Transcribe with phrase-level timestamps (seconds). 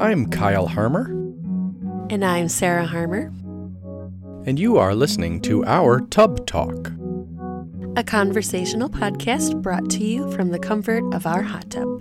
[0.00, 1.10] I'm Kyle Harmer,
[2.08, 3.30] And I'm Sarah Harmer,
[4.46, 6.90] and you are listening to our Tub Talk.
[7.96, 12.00] a conversational podcast brought to you from the comfort of our hot tub.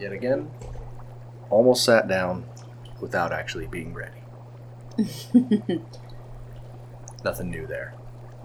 [0.00, 0.50] Yet again,
[1.48, 2.44] almost sat down
[3.02, 4.22] without actually being ready.
[7.24, 7.94] Nothing new there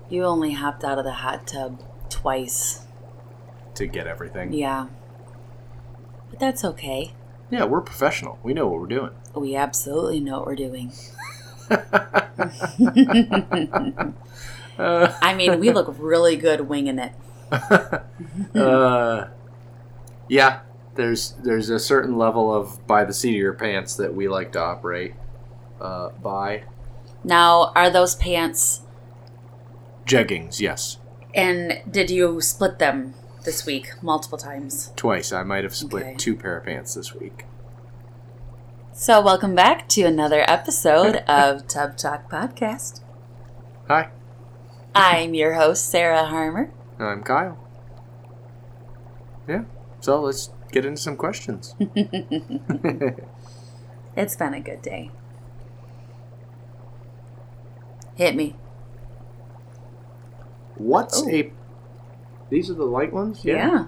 [0.10, 2.86] You only hopped out of the hot tub twice.
[3.76, 4.54] to get everything.
[4.54, 4.88] Yeah.
[6.30, 7.14] But that's okay.
[7.52, 8.40] Yeah, we're professional.
[8.44, 9.12] We know what we're doing.
[9.36, 10.92] We absolutely know what we're doing.
[11.70, 11.78] Uh,
[15.22, 17.14] I mean, we look really good winging it.
[18.56, 19.28] uh,
[20.28, 20.60] yeah,
[20.98, 24.52] there's there's a certain level of by the seat of your pants that we like
[24.54, 25.14] to operate
[25.80, 26.64] uh, by.
[27.24, 28.82] Now, are those pants
[30.06, 30.98] Jeggings, yes,
[31.34, 34.92] and did you split them this week multiple times?
[34.96, 35.32] twice.
[35.32, 36.16] I might have split Okay.
[36.16, 37.46] two pair of pants this week.
[38.94, 43.02] So, welcome back to another episode of Tub Talk Podcast.
[43.88, 44.10] Hi,
[44.96, 46.72] I'm your host, Sarah Harmer.
[47.00, 47.58] I'm Kyle.
[49.48, 49.64] Yeah,
[50.02, 51.76] so let's get into some questions.
[54.18, 55.12] It's been a good day.
[58.16, 58.56] Hit me.
[60.76, 61.30] What's Oh.
[61.30, 61.52] a?
[62.50, 63.46] These are the light ones.
[63.46, 63.86] Yeah.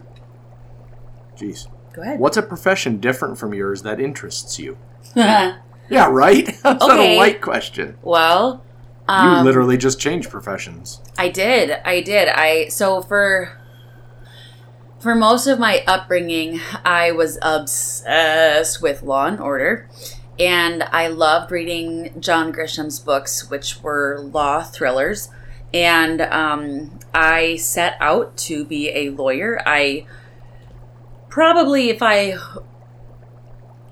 [1.35, 1.67] Jeez.
[1.93, 2.19] Go ahead.
[2.19, 4.77] What's a profession different from yours that interests you?
[5.91, 6.45] Yeah, right.
[6.61, 7.97] That's not a light question.
[8.03, 8.63] Well
[9.07, 11.01] You um, literally just changed professions.
[11.17, 11.71] I did.
[11.83, 12.27] I did.
[12.27, 13.58] I so for
[14.99, 19.87] for most of my upbringing, I was obsessed with Law and Order,
[20.37, 25.29] and I loved reading John Grisham's books, which were law thrillers.
[25.73, 29.61] And um, I set out to be a lawyer.
[29.65, 30.07] I
[31.29, 32.37] probably, if I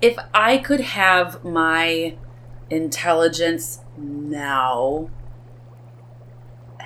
[0.00, 2.16] if I could have my
[2.70, 5.10] intelligence now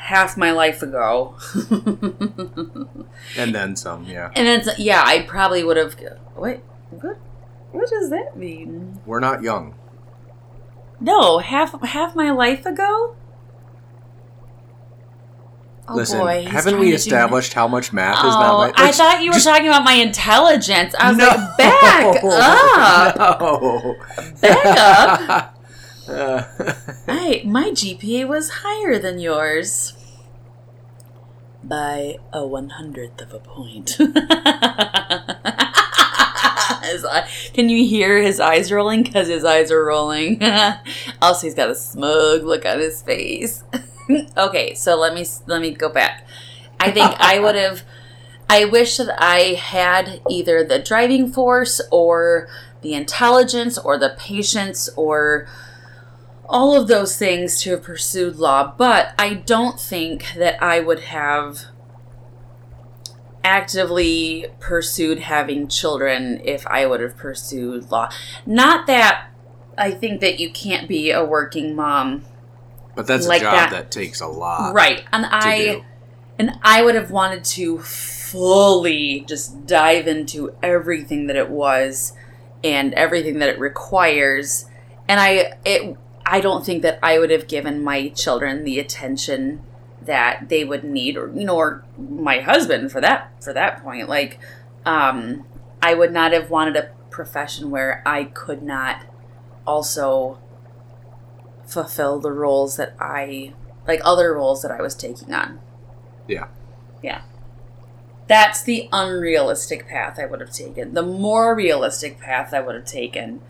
[0.02, 1.36] half my life ago
[3.38, 4.30] And then some, yeah.
[4.34, 5.94] and it's yeah i probably would have
[6.36, 7.16] wait what
[7.70, 9.74] what does that mean We're not young.
[11.00, 13.14] no half half my life ago
[15.88, 18.24] oh Listen, boy haven't we established how much math math.
[18.24, 21.16] is not oh my i thought you were just- talking about my intelligence i was
[21.18, 21.26] No.
[21.26, 22.24] like back
[23.18, 23.96] up No.
[24.40, 25.58] back up
[26.08, 26.42] Uh,
[27.06, 29.92] Hey, my GPA was higher than yours.
[31.62, 33.96] By a one hundredth of a point.
[37.04, 39.02] Eye- Can you hear his eyes rolling?
[39.02, 40.42] Because his eyes are rolling.
[41.22, 43.62] also, he's got a smug look on his face.
[44.36, 46.26] okay, so let me let me go back.
[46.80, 47.82] I think I would have.
[48.50, 52.48] I wish that I had either the driving force or
[52.82, 55.46] the intelligence or the patience or
[56.52, 61.00] all of those things to have pursued law, but I don't think that I would
[61.00, 61.62] have
[63.44, 68.08] actively pursued having children if I would have pursued law.
[68.46, 69.28] Not that
[69.76, 72.24] I think that you can't be a working mom.
[72.94, 73.70] but that's Like a job that.
[73.70, 73.90] that.
[73.90, 75.02] takes a lot right.
[75.12, 75.84] And I do.
[76.38, 82.12] and I would have wanted to fully just dive into everything that it was
[82.62, 84.66] and everything that it requires.
[85.08, 85.96] And I it
[86.32, 89.62] I don't think that I would have given my children the attention
[90.00, 94.08] that they would need or you know or my husband for that for that point
[94.08, 94.40] like
[94.86, 95.44] um
[95.82, 99.02] I would not have wanted a profession where I could not
[99.66, 100.40] also
[101.66, 103.52] fulfill the roles that I
[103.86, 105.60] like other roles that I was taking on.
[106.26, 106.48] Yeah.
[107.02, 107.22] Yeah.
[108.26, 110.94] That's the unrealistic path I would have taken.
[110.94, 113.42] The more realistic path I would have taken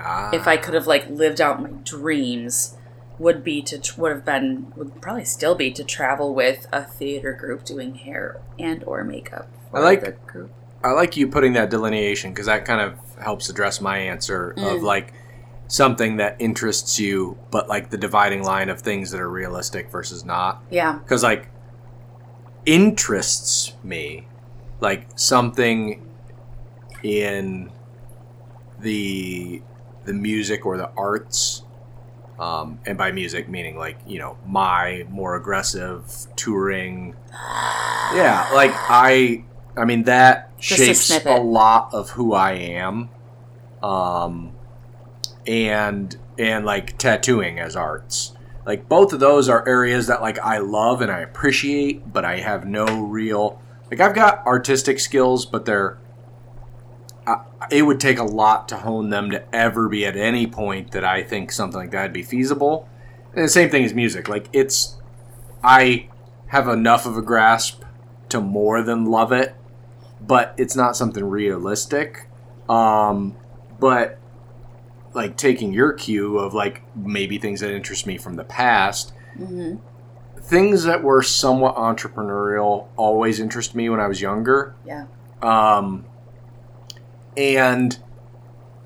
[0.00, 0.30] Ah.
[0.32, 2.76] if I could have like lived out my dreams
[3.18, 6.84] would be to tr- would have been would probably still be to travel with a
[6.84, 10.50] theater group doing hair and or makeup for I like- the group.
[10.84, 14.76] I like you putting that delineation because that kind of helps address my answer Mm.
[14.76, 15.12] of like
[15.66, 20.24] something that interests you, but like the dividing line of things that are realistic versus
[20.24, 20.62] not.
[20.70, 21.00] Yeah.
[21.00, 21.48] Because like
[22.64, 24.26] interests me,
[24.80, 26.06] like something
[27.02, 27.70] in
[28.80, 29.62] the
[30.08, 31.62] the music or the arts,
[32.40, 37.14] um, and by music meaning like you know my more aggressive touring.
[37.30, 39.44] Yeah, like I,
[39.76, 41.42] I mean that Just shapes a, snippet.
[41.44, 43.10] lot of who I am.
[43.82, 44.52] Um,
[45.46, 48.32] and and like tattooing as arts.
[48.64, 52.38] Like both of those are areas that like I love and I appreciate, but I
[52.38, 53.60] have no real
[53.90, 55.98] like I've got artistic skills, but they're
[57.28, 60.92] I, it would take a lot to hone them to ever be at any point
[60.92, 62.88] that I think something like that would be feasible.
[63.34, 64.28] And the same thing as music.
[64.28, 64.96] Like it's
[65.62, 66.08] I
[66.48, 67.82] have enough of a grasp
[68.30, 69.54] to more than love it,
[70.20, 72.28] but it's not something realistic.
[72.68, 73.36] Um,
[73.78, 74.18] but
[75.12, 79.76] like taking your cue of like maybe things that interest me from the past, hmm
[80.48, 84.74] things that were somewhat entrepreneurial always interest me when I was younger.
[84.86, 85.06] Yeah.
[85.42, 86.06] Um,
[87.38, 87.98] and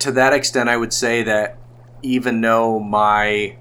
[0.01, 1.57] to that extent, I would say that
[2.03, 3.57] even though my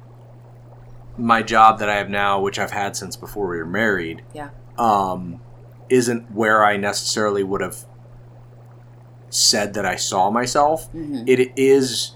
[1.18, 4.50] my job that I have now, which I've had since before we were married, Yeah.
[4.78, 5.40] um,
[5.90, 7.86] isn't where I necessarily would have
[9.30, 10.90] said that I saw myself.
[10.92, 12.16] hmm It is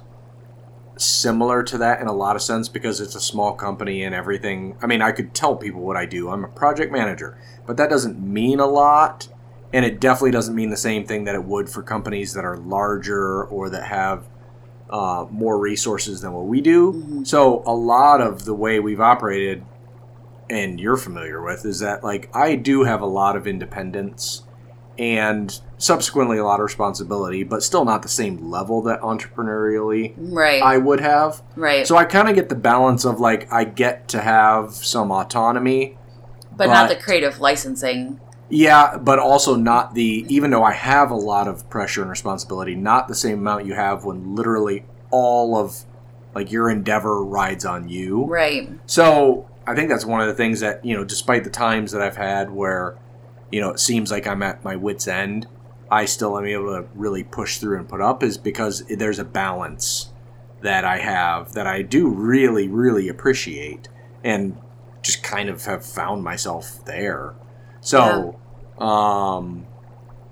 [0.97, 4.77] similar to that in a lot of sense because it's a small company and everything.
[4.81, 6.29] I mean, I could tell people what I do.
[6.29, 7.37] I'm a project manager,
[7.67, 9.27] but that doesn't mean a lot.
[9.73, 12.57] And it definitely doesn't mean the same thing that it would for companies that are
[12.57, 14.27] larger or that have
[14.89, 16.93] uh, more resources than what we do.
[16.93, 17.27] Mhm.
[17.27, 19.63] So, a lot of the way we've operated,
[20.49, 24.43] and you're familiar with, is that like I do have a lot of independence
[24.97, 30.61] and subsequently a lot of responsibility, but still not the same level that entrepreneurially Right.
[30.61, 31.41] I would have.
[31.57, 31.85] right.
[31.85, 35.97] So I kind of get the balance of like I get to have some autonomy.
[36.55, 38.21] but, not the creative licensing.
[38.49, 42.75] Yeah, but also not the even though I have a lot of pressure and responsibility,
[42.75, 45.85] not the same amount you have when literally all of
[46.35, 48.25] like your endeavor rides on you.
[48.25, 48.69] Right.
[48.85, 52.01] So I think that's one of the things that, you know, despite the times that
[52.01, 52.97] I've had where,
[53.51, 55.47] you know, it seems like I'm at my wits' end,
[55.89, 59.25] I still am able to really push through and put up is because there's a
[59.25, 60.11] balance
[60.61, 63.87] that I have that I do really, really appreciate
[64.23, 64.57] and
[65.01, 67.35] just kind of have found myself there.
[67.85, 68.39] So,
[68.79, 69.65] um,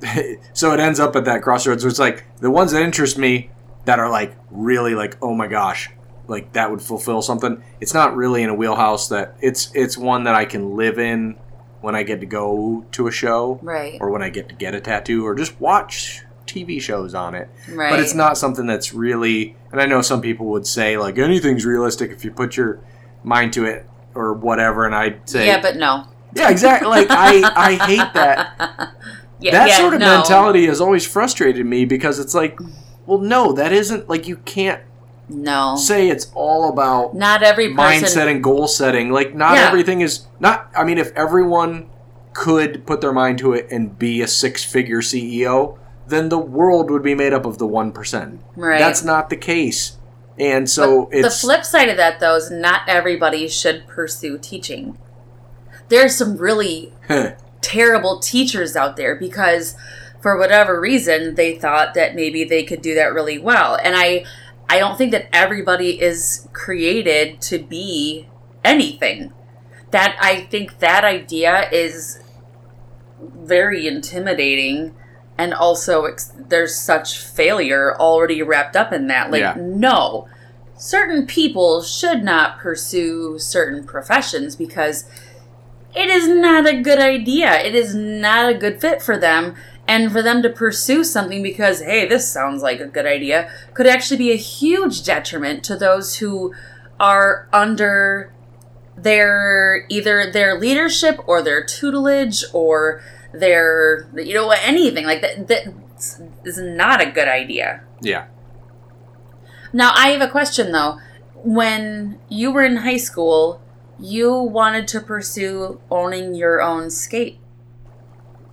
[0.54, 3.50] so it ends up at that crossroads where it's like the ones that interest me
[3.86, 5.90] that are like really like, oh my gosh,
[6.28, 7.64] like that would fulfill something.
[7.80, 11.38] It's not really in a wheelhouse that it's it's one that I can live in
[11.82, 13.98] when I get to go to a show Right.
[14.00, 17.50] or when I get to get a tattoo or just watch TV shows on it.
[17.70, 17.90] Right.
[17.92, 21.66] But it's not something that's really and I know some people would say like anything's
[21.66, 22.80] realistic if you put your
[23.24, 23.86] mind to it
[24.16, 26.06] or whatever and I'd say Yeah, but no.
[26.36, 26.90] Yeah, exactly.
[26.90, 28.94] Like I I hate that
[29.40, 30.18] Yeah, that yeah, sort of no.
[30.18, 32.60] mentality has always frustrated me because it's like
[33.06, 34.82] well no, that isn't like you can't
[35.30, 35.76] No.
[35.76, 38.04] say it's all about Not every person.
[38.04, 39.12] mindset and goal setting.
[39.12, 39.68] Like not Yeah.
[39.68, 40.70] everything is not.
[40.76, 41.90] I mean, if everyone
[42.34, 45.78] could put their mind to it and be a six-figure CEO,
[46.08, 48.42] then the world would be made up of the one percent.
[48.56, 48.80] Right.
[48.80, 49.98] That's not the case,
[50.40, 54.98] and so the flip side of that, though, is not everybody should pursue teaching.
[55.94, 56.92] There's some really
[57.62, 59.76] terrible teachers out there because
[60.22, 63.78] for whatever reason they thought that maybe they could do that really well.
[63.84, 64.26] And i
[64.70, 68.28] i don't think that everybody is created to be
[68.64, 69.32] anything.
[69.92, 72.20] That i think that idea is
[73.22, 74.96] very intimidating
[75.38, 79.30] and also ex- there's such failure already wrapped up in that.
[79.30, 79.56] Like Yeah.
[79.60, 80.28] no
[80.76, 85.06] certain people should not pursue certain professions because
[85.96, 87.62] it is not a good idea.
[87.62, 89.56] It is not a good fit for them.
[89.88, 93.86] And for them to pursue something because, hey, this sounds like a good idea, could
[93.86, 96.54] actually be a huge detriment to those who
[97.02, 98.34] are under
[98.96, 103.02] their either their leadership or their tutelage or
[103.34, 105.48] their, you know, anything like that.
[105.50, 105.74] That
[106.46, 107.84] is not a good idea.
[108.02, 108.28] yeah.
[109.74, 111.00] Now, I have a question though.
[111.34, 113.60] When you were in high school,
[114.00, 117.40] you wanted to pursue owning your own skate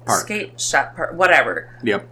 [0.05, 0.21] Park.
[0.23, 1.79] skate shop, park, whatever.
[1.83, 2.09] Yep.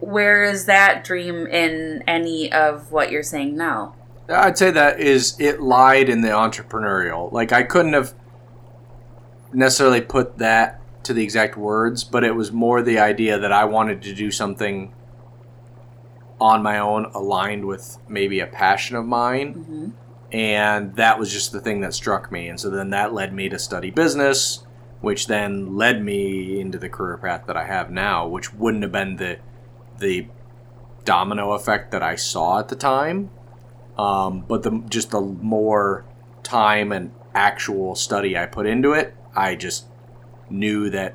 [0.00, 3.94] Where is that dream in any of what you're saying now?
[4.28, 7.32] I'd say that is it lied in the entrepreneurial.
[7.32, 8.14] Like I couldn't have
[9.52, 13.64] necessarily put that to the exact words, but it was more the idea that I
[13.64, 14.94] wanted to do something
[16.40, 19.90] on my own aligned with maybe a passion of mine hmm
[20.32, 23.48] and that was just the thing that struck me and so then that led me
[23.48, 24.64] to study business
[25.00, 28.92] which then led me into the career path that I have now which wouldn't have
[28.92, 29.38] been the
[29.98, 30.26] the
[31.04, 33.30] domino effect that I saw at the time
[33.98, 36.04] um, but the just the more
[36.42, 39.86] time and actual study I put into it I just
[40.48, 41.14] knew that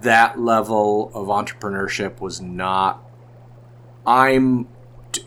[0.00, 3.04] that level of entrepreneurship was not
[4.06, 4.68] I'm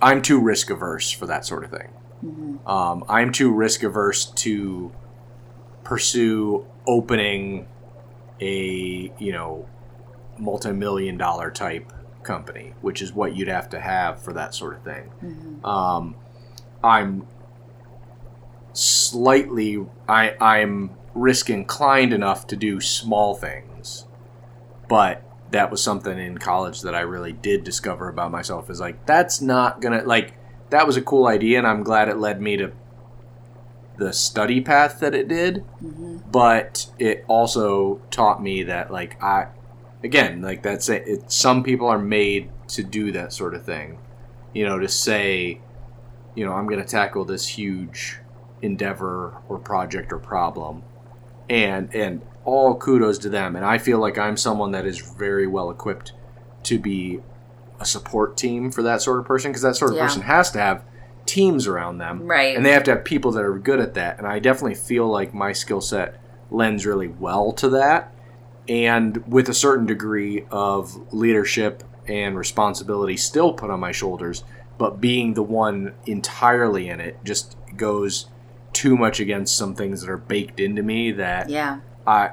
[0.02, 1.90] I'm too risk averse for that sort of thing.
[2.68, 4.92] Um, I'm too risk averse to
[5.84, 7.68] pursue opening
[8.40, 9.68] a you know
[10.38, 11.92] multi-million dollar type
[12.24, 15.12] company, which is what you'd have to have for that sort of thing.
[15.64, 16.16] Um,
[16.84, 17.28] I'm
[18.74, 24.06] slightly I I'm risk inclined enough to do small things,
[24.88, 29.06] but that was something in college that I really did discover about myself is like
[29.06, 30.34] that's not gonna like
[30.72, 32.72] that was a cool idea and I'm glad it led me to
[33.98, 35.64] the study path that it did.
[35.84, 36.18] Mm-hmm.
[36.32, 39.48] But it also taught me that like I
[40.04, 44.00] again like that's it, it some people are made to do that sort of thing.
[44.54, 45.62] You know to say
[46.36, 48.18] you know I'm going to tackle this huge
[48.62, 50.84] endeavor or project or problem
[51.50, 53.56] and and all kudos to them.
[53.56, 56.14] And I feel like I'm someone that is very well equipped
[56.64, 57.20] to be
[57.82, 60.04] a support team for that sort of person because that sort of Yeah.
[60.04, 60.84] person has to have
[61.26, 62.56] teams around them Right.
[62.56, 65.08] and they have to have people that are good at that and i definitely feel
[65.08, 66.20] like my skill set
[66.50, 68.14] lends really well to that
[68.68, 74.44] and with a certain degree of leadership and responsibility still put on my shoulders
[74.78, 78.28] but being the one entirely in it just goes
[78.74, 81.78] too much against some things that are baked into me that Yeah.
[82.06, 82.32] I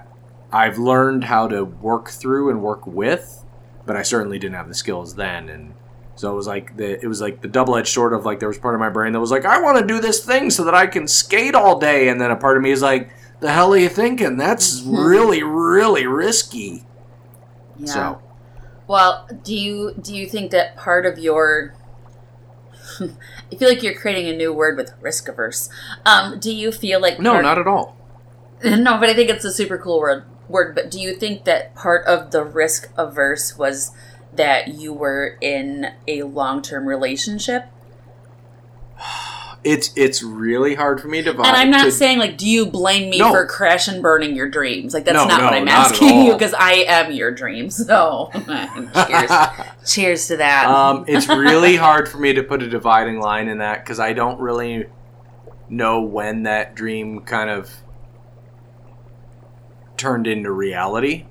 [0.50, 3.37] I've learned how to work through and work with,
[3.88, 5.74] but I certainly didn't have the skills then and
[6.14, 8.48] so it was like the it was like the double edged sword of like there
[8.48, 10.62] was part of my brain that was like I want to do this thing so
[10.64, 13.50] that I can skate all day and then a part of me is like the
[13.50, 16.84] hell are you thinking that's really really risky.
[17.78, 17.86] Yeah.
[17.86, 18.22] So
[18.86, 21.74] Well, do you do you think that part of your
[23.00, 25.70] I feel like you're creating a new word with risk averse.
[26.04, 27.96] Um, do you feel like no, part- not at all.
[28.64, 30.24] no, but I think it's a super cool word.
[30.48, 33.92] Word, but do you think that part of the risk averse was
[34.34, 37.66] that you were in a long term relationship?
[39.64, 42.64] It's it's really hard for me to And I'm not to- saying like, do you
[42.64, 43.32] blame me No.
[43.32, 44.94] for crash and burning your dreams?
[44.94, 47.84] Like that's No, not no, what I'm not asking you because I am your dreams.
[47.86, 48.30] So
[49.06, 49.30] cheers,
[49.86, 50.66] cheers to that.
[50.66, 54.12] um, it's really hard for me to put a dividing line in that because I
[54.12, 54.86] don't really
[55.68, 57.68] know when that dream kind of
[59.98, 61.26] turned into reality.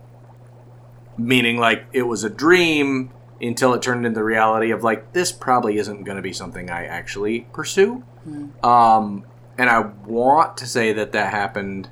[1.18, 5.78] Meaning, like, it was a dream until it turned into reality of, like, this probably
[5.80, 8.04] isn't going to be something I actually pursue.
[8.64, 9.26] Um,
[9.58, 11.90] and I want to say that that happened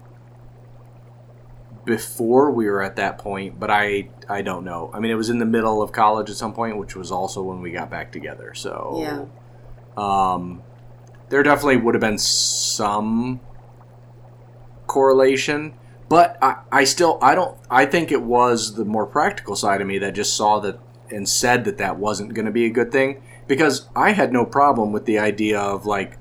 [1.86, 4.90] before we were at that point, but I I don't know.
[4.94, 7.42] I mean, it was in the middle of college at some point, which was also
[7.44, 8.54] when we got back together.
[8.56, 9.26] So Yeah.
[9.96, 10.62] um,
[11.30, 13.40] there definitely would have been some
[14.88, 15.74] correlation,
[16.10, 19.88] but I, I still I don't I think it was the more practical side of
[19.88, 20.80] me that just saw that
[21.12, 23.22] and said that that wasn't going to be a good thing.
[23.48, 26.18] Because I had no problem with the idea of like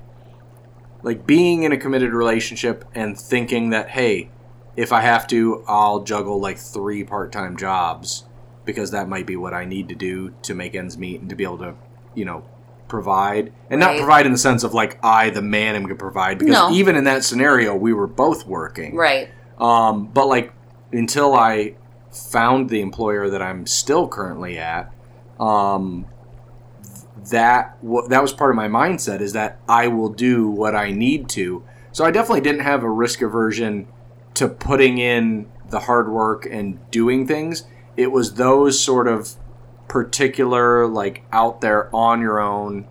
[1.01, 4.29] like being in a committed relationship and thinking that hey
[4.75, 8.25] if I have to I'll juggle like three part-time jobs
[8.65, 11.35] because that might be what I need to do to make ends meet and to
[11.35, 11.75] be able to
[12.13, 12.43] you know
[12.87, 13.51] provide.
[13.69, 16.37] And not provide in the sense of like I the man am going to provide.
[16.39, 16.71] Because No.
[16.71, 18.95] even in that scenario we were both working.
[18.95, 19.29] Right.
[19.59, 20.53] Um, but like
[20.91, 21.75] until I
[22.11, 24.93] found the employer that I'm still currently at,
[25.39, 26.07] um,
[27.29, 30.91] that wa that was part of my mindset is that I will do what I
[30.91, 31.63] need to.
[31.91, 33.87] So I definitely didn't have a risk aversion
[34.35, 37.63] to putting in the hard work and doing things.
[37.95, 39.35] It was those sort of
[39.87, 42.87] particular like out there on your own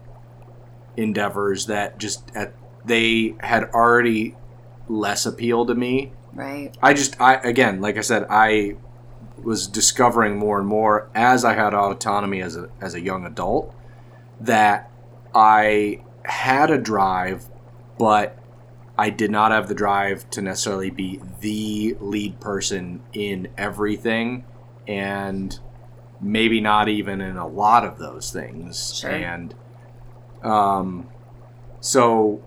[0.97, 2.55] endeavors that just at,
[2.85, 4.37] they had already
[4.89, 6.77] less appeal to me Right.
[6.83, 8.77] I just I again, like I said, I
[9.43, 13.75] was discovering more and more as I had autonomy as a as a young adult
[14.41, 14.91] that
[15.35, 17.47] I had a drive,
[17.99, 18.39] but
[18.97, 24.45] I did not have the drive to necessarily be the lead person in everything
[24.87, 25.59] and
[26.21, 28.99] maybe not even in a lot of those things.
[28.99, 29.11] Sure.
[29.11, 29.55] And
[30.43, 31.09] um
[31.81, 32.43] so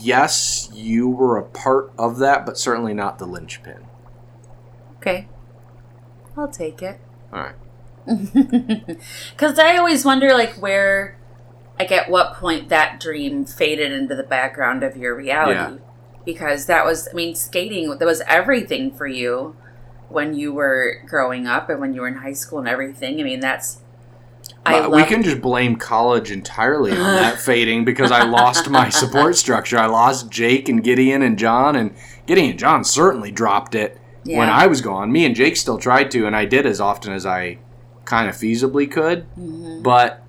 [0.00, 3.86] yes, you were a part of that, but certainly not the linchpin.
[4.96, 5.28] Okay.
[6.36, 7.00] I'll take it.
[7.32, 7.54] All right.
[9.30, 11.18] Because I always wonder, like, where,
[11.78, 15.54] like, at what point that dream faded into the background of your reality.
[15.54, 15.76] Yeah.
[16.24, 19.56] Because that was, I mean, skating, that was everything for you
[20.08, 23.20] when you were growing up and when you were in high school and everything.
[23.20, 23.80] I mean, that's.
[24.66, 29.36] I we can just blame college entirely on that fading because I lost my support
[29.36, 29.78] structure.
[29.78, 31.94] I lost Jake and Gideon and John, and
[32.26, 35.12] Gideon and John certainly dropped it when I was gone.
[35.12, 37.58] Me and Jake still tried to, and I did as often as I
[38.04, 39.26] kind of feasibly could.
[39.38, 39.82] Mm-hmm.
[39.82, 40.22] But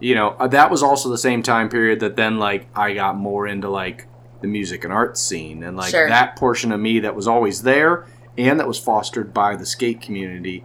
[0.00, 3.16] you know, uh, that was also the same time period that then like I got
[3.16, 4.06] more into like
[4.40, 6.08] the music and arts scene and like Sure.
[6.08, 8.06] that portion of me that was always there
[8.36, 10.64] and that was fostered by the skate community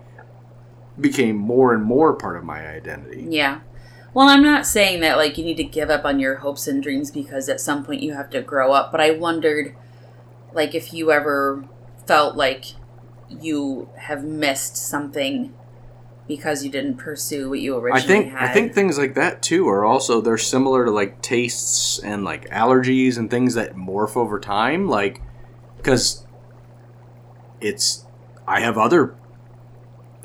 [0.99, 3.27] became more and more part of my identity.
[3.29, 3.61] Yeah.
[4.13, 6.83] Well, I'm not saying that like you need to give up on your hopes and
[6.83, 9.75] dreams because at some point you have to grow up, but I wondered
[10.53, 11.65] like if you ever
[12.05, 12.65] felt like
[13.29, 15.53] you have missed something
[16.27, 18.49] because you didn't pursue what you originally I think had.
[18.49, 22.47] I think things like that too are also they're similar to like tastes and like
[22.49, 25.21] allergies and things that morph over time like
[25.81, 26.25] cuz
[27.59, 28.05] it's
[28.47, 29.15] I have other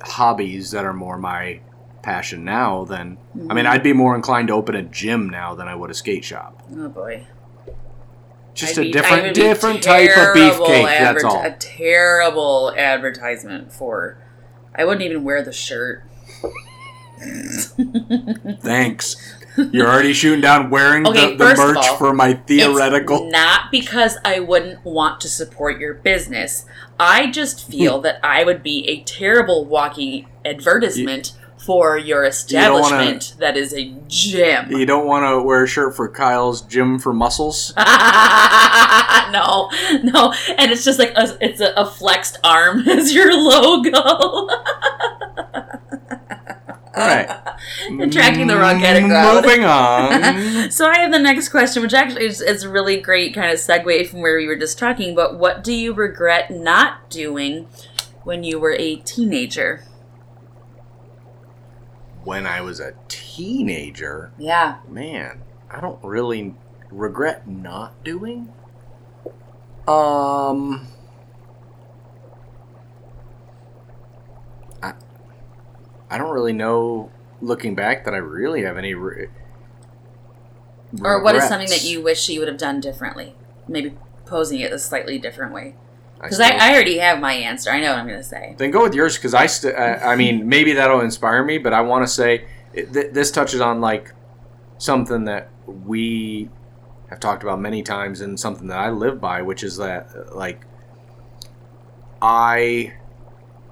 [0.03, 1.61] hobbies that are more my
[2.03, 3.19] passion now than
[3.51, 3.71] I mean Mhm.
[3.71, 6.63] I'd be more inclined to open a gym now than I would a skate shop.
[6.77, 7.27] Oh boy.
[8.55, 11.43] Just I'd a be- different different type of beefcake, that's all.
[11.45, 14.19] A terrible advertisement for.
[14.75, 16.05] I wouldn't even wear the shirt.
[18.63, 19.17] Thanks.
[19.73, 24.17] You're already shooting down wearing Okay, the, the merch all, for my theoretical not because
[24.25, 26.65] I wouldn't want to support your business.
[26.99, 27.73] I just Hmm.
[27.73, 33.57] feel that I would be a terrible walking advertisement for your don't wanna- establishment that
[33.57, 34.71] is a gym.
[34.73, 37.75] You don't want to wear a shirt for Kyle's Gym for Muscles?
[37.77, 39.69] no,
[40.03, 43.91] no, and it's just like a, it's a, a flexed arm as your logo.
[46.99, 47.29] All right.
[48.01, 49.45] Attracting the wrong of crowd.
[49.45, 50.71] Moving on.
[50.71, 53.59] So I have the next question, which actually is, is a really great kind of
[53.59, 55.15] segue from where we were just talking.
[55.15, 57.69] But what do you regret not doing
[58.25, 59.85] when you were a teenager?
[62.25, 65.41] when I was a teenager, Yeah, man,
[65.71, 66.55] I don't really
[66.91, 68.53] regret not doing.
[69.87, 70.89] Um,
[74.83, 74.93] I,
[76.19, 77.11] I don't really know.
[77.41, 78.95] Looking back, that I really have any.
[78.95, 79.29] Re-
[81.05, 83.37] or what is something that you wish you would have done differently?
[83.69, 83.95] Maybe
[84.27, 85.77] posing it a slightly different way.
[86.21, 87.71] Because I, still- I already have my answer.
[87.71, 88.57] I know what I'm going to say.
[88.59, 91.73] Then go with yours because I, st- I I mean, maybe that'll inspire me, but
[91.73, 94.13] I want to say it, th- this touches on like
[94.79, 96.49] something that we
[97.11, 100.63] have talked about many times and something that I live by, which is that like
[102.21, 102.95] I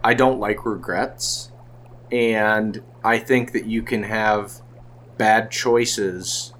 [0.04, 1.50] I don't like regrets,
[2.10, 4.60] and I think that you can have
[5.18, 6.52] bad choices,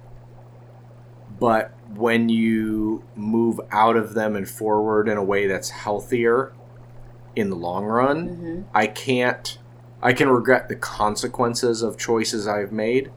[1.39, 6.53] but when you move out of them and forward in a way that's healthier
[7.35, 9.57] in the long run, hmm I can't
[10.03, 13.11] I can regret the consequences of choices I've made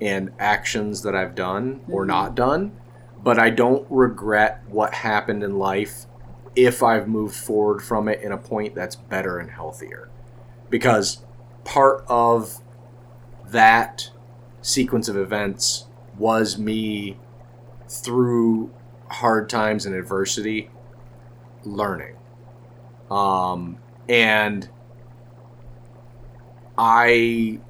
[0.00, 2.08] and actions that I've done or Mhm.
[2.08, 2.72] not done,
[3.22, 6.06] but I don't regret what happened in life
[6.56, 10.08] if I've moved forward from it in a point that's better and healthier.
[10.68, 11.22] Because
[11.64, 12.60] part of
[13.48, 14.10] that
[14.62, 15.86] sequence of events
[16.18, 17.18] was me
[17.88, 18.72] through
[19.08, 20.70] hard times and adversity
[21.64, 22.16] learning.
[23.10, 24.68] Um, and
[26.78, 27.60] I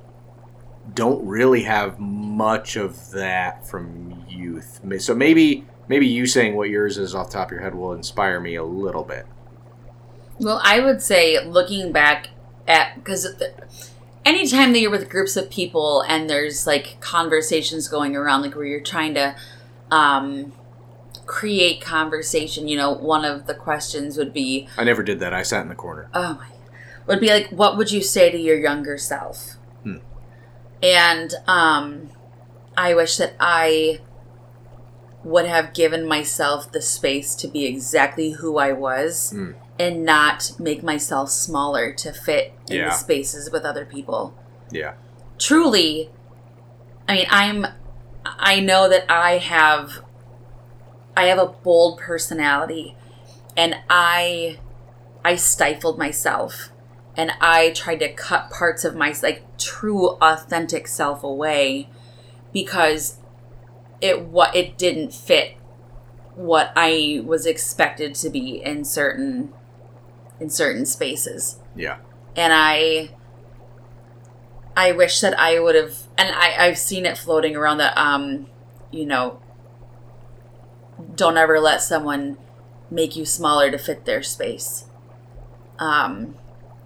[0.95, 4.81] don't really have much of that from youth.
[4.99, 7.93] So maybe maybe you saying what yours is off the top of your head will
[7.93, 9.27] inspire me a little bit.
[10.39, 12.29] Well, I would say looking back
[12.67, 13.27] at because
[14.25, 18.65] anytime that you're with groups of people and there's like conversations going around, like where
[18.65, 19.37] you're trying to
[19.91, 20.53] um,
[21.27, 25.33] create conversation, you know, one of the questions would be, I never did that.
[25.33, 26.09] I sat in the corner.
[26.15, 26.49] oh my,
[27.07, 29.57] would be like, what would you say to your younger self?
[29.83, 29.99] Hmm.
[30.83, 32.11] And um,
[32.77, 34.01] I wish that I
[35.23, 39.53] would have given myself the space to be exactly who I was Hmm.
[39.81, 42.85] And not make myself smaller to fit in Yeah.
[42.91, 44.35] the spaces with other people.
[44.71, 44.93] Yeah.
[45.39, 46.11] Truly,
[47.09, 47.67] I mean, I'm
[48.27, 50.03] I know that I have
[51.17, 52.95] I have a bold personality
[53.57, 54.59] and I
[55.25, 56.69] I stifled myself
[57.17, 61.89] and I tried to cut parts of my like true authentic self away
[62.53, 63.17] because
[64.03, 65.55] it what it didn't fit
[66.35, 69.55] what I was expected to be in certain
[70.41, 71.99] in certain spaces Yeah.
[72.37, 73.11] and I
[74.77, 78.47] I wish that I would have and I, I've seen it floating around that um
[78.91, 79.41] you know
[81.15, 82.39] don't ever let someone
[82.91, 84.85] make you smaller to fit their space.
[85.79, 86.35] Um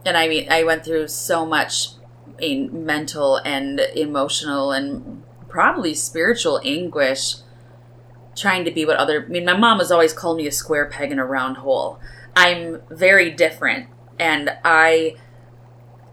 [0.05, 1.89] and I mean I went through so much
[2.41, 7.37] in mental and emotional and probably spiritual anguish
[8.35, 10.87] trying to be what other I mean my mom has always called me a square
[10.87, 12.01] peg in a round hole.
[12.37, 15.17] I'm very different and I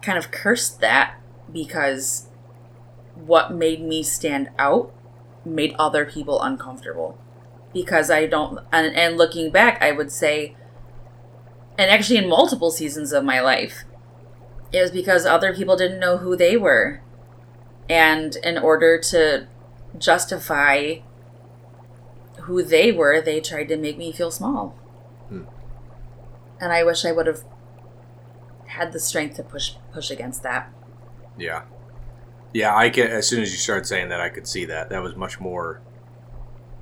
[0.01, 1.15] kind of cursed that
[1.51, 2.27] because
[3.15, 4.93] what made me stand out
[5.45, 7.17] made other people uncomfortable
[7.73, 10.55] because I don't and, and looking back I would say
[11.77, 13.83] and actually in multiple seasons of my life
[14.71, 17.01] it was because other people didn't know who they were
[17.89, 19.47] and in order to
[19.97, 20.97] justify
[22.41, 24.75] who they were they tried to make me feel small.
[26.61, 27.43] And I wish I would have
[28.67, 30.71] had the strength to push push against that
[31.37, 31.63] Yeah.
[32.53, 34.89] Yeah, I can as soon as you started saying that I could see that.
[34.89, 35.81] That was much more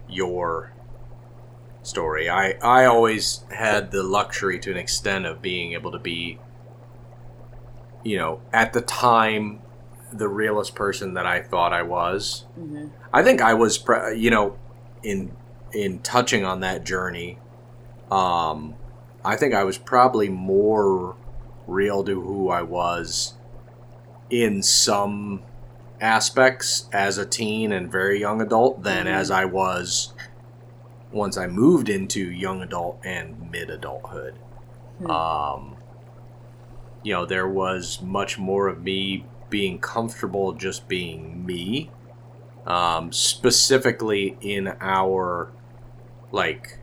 [0.10, 0.74] your
[1.84, 2.30] story.
[2.30, 6.40] I I always had the luxury to an extent of being able to be
[8.04, 9.62] you know, at the time
[10.12, 12.46] the realest person that I thought I was.
[12.56, 13.84] hmm I think I was,
[14.16, 14.58] you know,
[15.04, 15.36] in
[15.74, 17.40] in touching on that journey,
[18.12, 18.76] um,
[19.24, 21.16] I think I was probably more
[21.68, 23.34] real to who I was
[24.30, 25.44] in some
[26.02, 29.12] aspects as a teen and very young adult than Mhm.
[29.12, 30.14] as I was
[31.12, 34.36] once I moved into young adult and mid adulthood.
[35.00, 35.12] Hmm.
[35.12, 35.76] Um,
[37.04, 41.90] you know, there was much more of me being comfortable just being me
[42.68, 45.50] um, specifically in our
[46.32, 46.79] like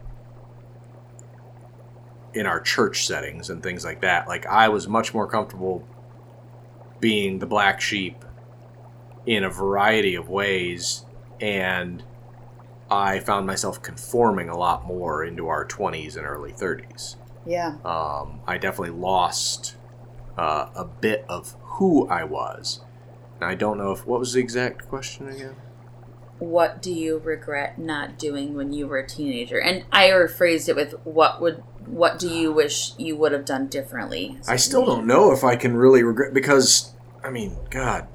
[2.37, 5.87] in our church settings and things like that like i was much more comfortable
[7.01, 8.25] being the black sheep
[9.27, 11.05] in a variety of ways
[11.41, 12.03] and
[12.91, 18.41] i found myself conforming a lot more into our 20s and early 30s yeah um,
[18.47, 19.77] I definitely lost
[20.37, 22.81] uh, a bit of who I was.
[23.41, 25.57] And I don't know if what was the exact question again.
[26.39, 29.59] What do you regret not doing when you were a teenager?
[29.59, 33.69] And I rephrased it with what would what do you wish you would have done
[33.69, 34.39] differently?
[34.49, 36.93] I still don't know if I can really regret because
[37.25, 38.09] I mean, God,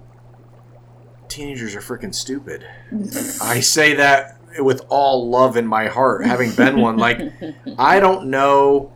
[1.27, 2.65] teenagers are freaking stupid.
[3.41, 6.97] I say that with all love in my heart, having been one.
[6.97, 7.21] Like
[7.77, 8.93] I don't know.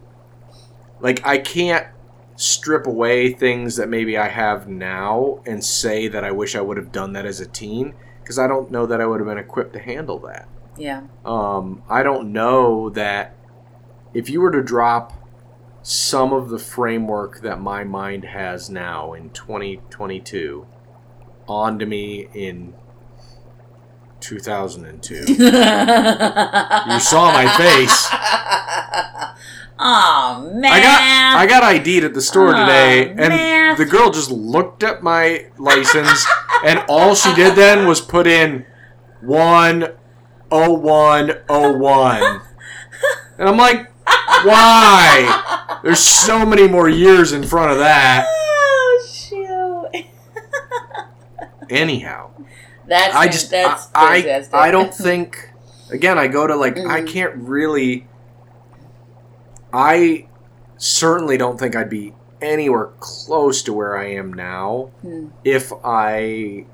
[0.99, 1.87] Like I can't
[2.35, 6.77] strip away things that maybe I have now and say that I wish I would
[6.77, 9.37] have done that as a teen because I don't know that I would have been
[9.37, 10.49] equipped to handle that.
[10.77, 11.03] yeah.
[11.23, 13.35] Um, I don't know that
[14.15, 15.13] if you were to drop
[15.83, 20.65] some of the framework that my mind has now in 2022
[21.47, 22.73] onto me in
[24.21, 28.07] 2002, you saw my face.
[29.77, 30.71] Oh man!
[30.71, 31.01] I got
[31.37, 35.47] I got ID'd at the store Aw, today, and the girl just looked at my
[35.57, 36.25] license,
[36.65, 38.65] and all she did then was put in
[39.21, 39.89] one
[40.51, 42.41] oh one oh one,
[43.37, 43.91] and I'm like,
[44.45, 45.79] why?
[45.83, 48.25] There's so many more years in front of that.
[48.29, 50.05] Oh shoot!
[51.69, 52.29] Anyhow,
[52.87, 54.47] That's I just that's I.
[54.53, 55.51] I I don't think
[55.91, 57.07] again I go to like I Mhm.
[57.11, 58.07] can't really
[59.75, 60.27] I
[60.77, 65.27] certainly don't think I'd be anywhere close to where I am now Hmm.
[65.43, 66.65] if I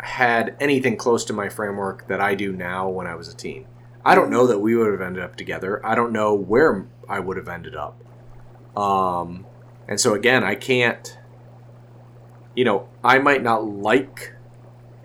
[0.00, 3.66] had anything close to my framework that I do now when I was a teen.
[4.04, 5.84] I don't know that we would have ended up together.
[5.86, 8.02] I don't know where I would have ended up.
[8.76, 9.46] Um,
[9.88, 11.18] and so again, I can't.
[12.54, 14.34] You know, I might not like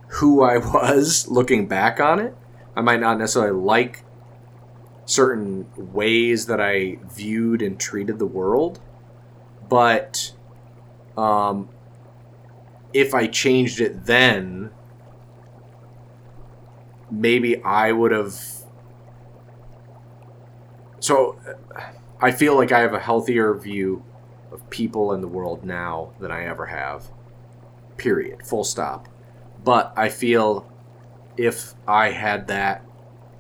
[0.08, 2.36] who I was looking back on it.
[2.76, 4.04] I might not necessarily like
[5.08, 8.80] certain ways that I viewed and treated the world,
[9.68, 10.34] but
[11.18, 11.70] um,
[12.94, 14.70] if I changed it then,
[17.10, 18.40] maybe I would have.
[21.00, 21.40] So
[22.22, 24.04] I feel like I have a healthier view
[24.52, 27.10] of people in the world now than I ever have.
[27.96, 28.46] Period.
[28.46, 29.08] Full stop.
[29.64, 30.70] But I feel
[31.38, 32.84] if I had that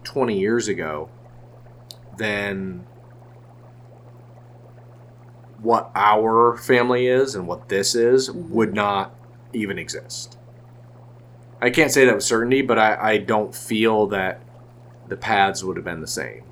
[0.06, 1.10] 20 years ago,
[2.18, 2.86] then
[5.62, 8.50] what our family is and what this is Mhm.
[8.50, 9.16] would not
[9.54, 10.38] even exist.
[11.62, 14.40] I can't say that with certainty, but I, I don't feel that
[15.08, 16.44] the paths would have been the same.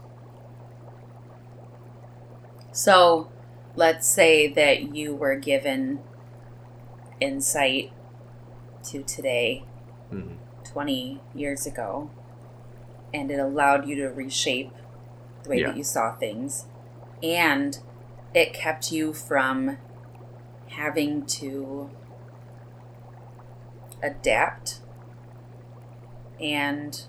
[2.72, 3.30] So,
[3.76, 6.00] let's say that you were given
[7.20, 7.92] insight
[8.86, 9.64] to today,
[10.12, 10.38] Mhm.
[10.64, 12.10] 20 years ago,
[13.14, 14.74] and it allowed you to reshape
[15.46, 15.68] the way Yeah.
[15.68, 16.66] that you saw things,
[17.24, 17.80] and
[18.34, 19.78] it kept you from
[20.70, 21.90] having to
[24.04, 24.80] adapt
[26.40, 27.04] and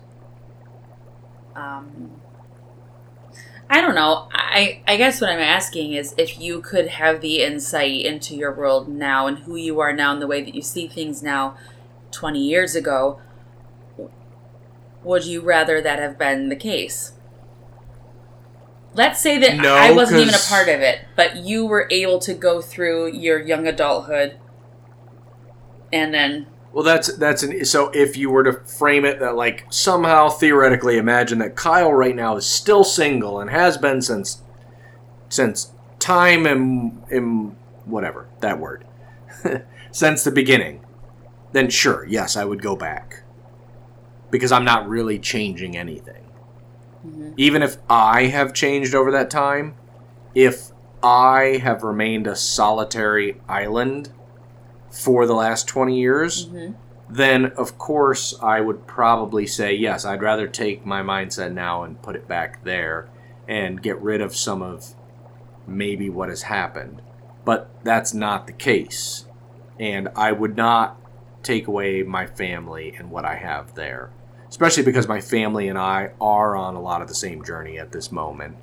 [1.55, 2.11] um,
[3.69, 4.29] I don't know.
[4.33, 8.53] I I guess what I'm asking is if you could have the insight into your
[8.53, 11.57] world now and who you are now and the way that you see things now
[12.13, 13.19] 20 years ago,
[15.03, 17.13] would you rather that have been the case?
[18.97, 22.19] Let's say that No, I wasn't even a part of it, but you were able
[22.21, 24.39] to go through your young adulthood
[25.93, 29.67] and then Well, that's that's an so if you were to frame it that like
[29.71, 34.43] somehow theoretically imagine that Kyle right now is still single and has been since
[35.29, 37.55] since time and and
[37.85, 38.85] whatever that word
[39.91, 40.85] since the beginning,
[41.53, 43.23] then sure, yes, I would go back
[44.31, 46.26] because I'm not really changing anything.
[47.07, 47.33] Mm-hmm.
[47.37, 49.75] Even if I have changed over that time,
[50.35, 54.13] if I have remained a solitary island
[54.91, 56.73] for the last 20 years, mm-hmm.
[57.09, 62.01] then of course I would probably say, yes, I'd rather take my mindset now and
[62.03, 63.09] put it back there
[63.49, 64.95] and get rid of some of
[65.67, 67.03] maybe what has happened.
[67.45, 69.27] But that's not the case.
[69.79, 70.99] And I would not
[71.43, 74.11] take away my family and what I have there.
[74.49, 77.93] Especially because my family and I are on a lot of the same journey at
[77.93, 78.57] this moment.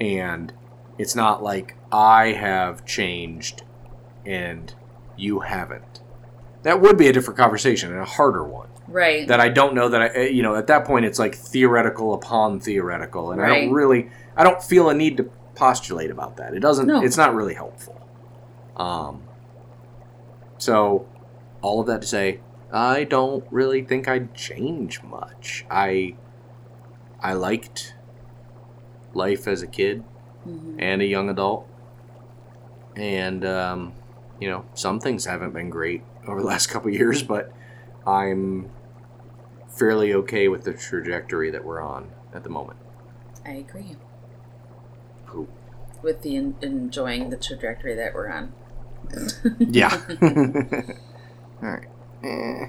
[0.00, 0.52] And
[0.96, 3.62] it's not like I have changed
[4.24, 4.72] and
[5.16, 6.00] you haven't.
[6.62, 8.68] That would be a different conversation and a harder one.
[8.86, 9.26] right.
[9.28, 12.60] That I don't know that I, you know, at that point it's like theoretical upon
[12.60, 13.32] theoretical.
[13.32, 15.24] And I don't really, I don't feel a need to
[15.56, 16.54] postulate about that.
[16.54, 17.02] It doesn't, No.
[17.02, 18.00] it's not really helpful.
[18.76, 19.22] Um,
[20.58, 21.06] so,
[21.62, 22.40] all of that to say,
[22.72, 25.64] I don't really think I'd change much.
[25.70, 26.14] I,
[27.22, 27.94] I liked
[29.14, 30.04] life as a kid
[30.46, 30.76] Mhm.
[30.78, 31.66] and a young adult.
[32.96, 33.92] And, um,
[34.40, 37.52] you know, some things haven't been great over the last couple years, but
[38.06, 38.70] I'm
[39.68, 42.78] fairly okay with the trajectory that we're on at the moment.
[43.46, 43.96] I agree
[46.02, 48.52] with the en- enjoying the trajectory that we're on.
[49.58, 49.90] Yeah.
[50.22, 51.88] All right.
[52.22, 52.66] Eh.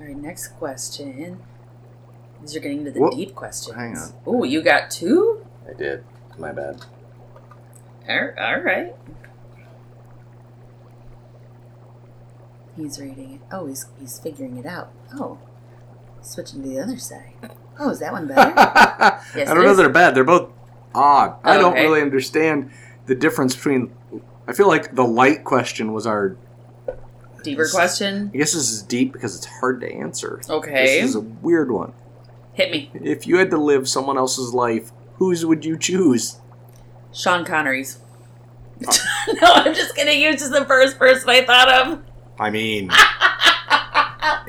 [0.00, 1.38] All right, next question.
[2.40, 3.76] These are getting into the Whoa, deep questions.
[3.76, 4.12] hang on.
[4.26, 5.46] Oh, you got two?
[5.68, 6.04] I did.
[6.38, 6.84] My bad.
[8.08, 8.94] All all right.
[12.76, 13.40] He's reading it.
[13.52, 14.90] Oh, he's he's figuring it out.
[15.14, 15.38] Oh,
[16.20, 17.34] switching to the other side.
[17.78, 18.52] Oh, is that one better?
[18.58, 19.76] I don't know is.
[19.76, 20.14] they're bad.
[20.14, 20.50] They're both
[20.94, 21.36] odd.
[21.44, 21.82] I don't Okay.
[21.84, 22.70] really understand
[23.06, 23.92] the difference between.
[24.46, 26.36] I feel like the light question was our.
[27.42, 28.30] Deeper question.
[28.32, 30.40] I guess this is deep because it's hard to answer.
[30.48, 31.00] Okay.
[31.00, 31.92] This is a weird one.
[32.54, 32.90] Hit me.
[32.94, 36.38] If you had to live someone else's life, whose would you choose?
[37.12, 37.98] Sean Connery's.
[38.80, 38.88] no,
[39.42, 40.18] I'm just kidding.
[40.18, 42.02] He was just the first person I thought of.
[42.38, 42.90] I mean,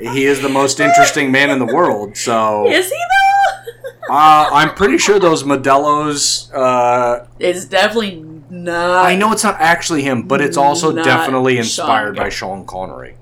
[0.00, 2.16] he is the most interesting man in the world.
[2.16, 4.14] So Is he though?
[4.14, 6.50] uh, I'm pretty sure those Modelo's.
[6.52, 8.35] Uh, it's definitely
[8.66, 9.04] not.
[9.06, 12.24] I know it's not actually him, but it's also definitely inspired Sean.
[12.24, 13.16] by Sean Connery.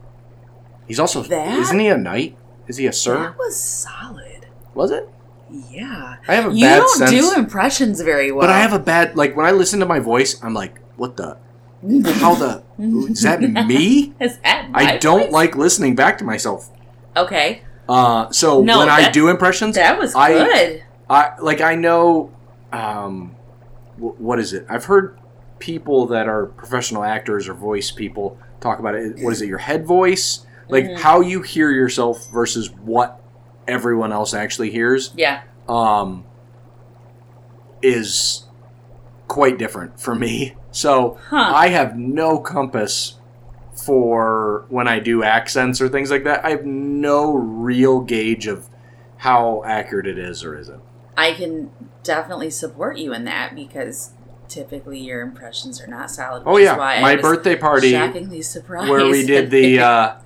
[0.88, 2.36] He's also That- isn't he a knight?
[2.66, 3.18] Is he a sir?
[3.18, 4.46] That was solid.
[4.74, 5.08] Was it?
[5.70, 6.16] Yeah.
[6.26, 8.40] I have a You bad don't sense, do impressions very well.
[8.40, 11.16] but I have a bad like when I listen to my voice, I'm like, what
[11.16, 11.36] the?
[12.20, 12.62] How the?
[13.10, 14.14] Is that me?
[14.20, 15.32] Is that I my don't voice?
[15.32, 16.70] like listening back to myself.
[17.16, 20.82] Okay, Uh, so No, when I that- do impressions, that was I- good.
[21.08, 22.30] I like I know,
[22.72, 23.32] um,
[23.98, 24.64] wh- what is it?
[24.70, 25.18] I've heard
[25.64, 29.16] people that are professional actors or voice people talk about it.
[29.22, 29.46] What is it?
[29.48, 30.98] Your head voice, like Mhm.
[30.98, 33.18] how you hear yourself versus what
[33.66, 35.40] everyone else actually hears, Yeah.
[35.66, 36.24] um,
[37.82, 38.44] is
[39.26, 40.54] quite different for me.
[40.70, 41.52] So Huh.
[41.54, 43.18] I have no compass
[43.72, 46.44] for when I do accents or things like that.
[46.44, 48.68] I have no real gauge of
[49.16, 50.82] how accurate it is or isn't.
[51.16, 51.70] I can
[52.02, 54.10] definitely support you in that because
[54.48, 56.40] typically your impressions are not solid.
[56.40, 60.16] Which Oh is yeah, my birthday party shockingly surprised where we did the uh,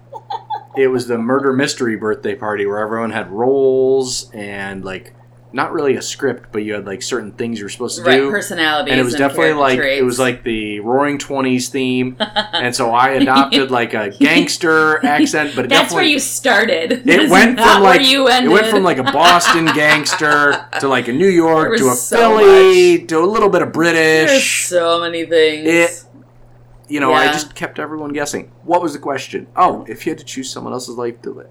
[0.76, 5.14] it was the murder mystery birthday party where everyone had roles and like
[5.52, 8.16] not really a script, but you had like certain things you were supposed to right
[8.18, 8.30] do.
[8.30, 10.00] personalities, and it was definitely like traits.
[10.00, 12.16] it was like the Roaring Twenties theme,
[12.52, 16.92] and so I adopted like a gangster accent, but it that's where you started.
[16.92, 18.50] it That's went from like you ended.
[18.50, 22.16] it went from like a Boston gangster to like a New York to a so
[22.38, 23.92] Philly to a little bit of There's
[24.28, 24.66] British.
[24.66, 25.66] so many things.
[25.68, 26.04] It-
[26.90, 28.50] You know, I just kept everyone guessing.
[28.64, 29.46] What was the question?
[29.56, 31.46] Oh, if you had to choose someone else's life to live,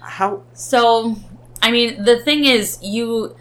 [0.00, 1.14] how So,
[1.62, 3.36] I mean, the thing is, you